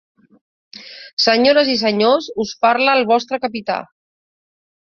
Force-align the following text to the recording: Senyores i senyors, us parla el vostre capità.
Senyores 1.25 1.69
i 1.75 1.77
senyors, 1.83 2.31
us 2.45 2.57
parla 2.65 2.99
el 3.01 3.07
vostre 3.15 3.41
capità. 3.45 3.81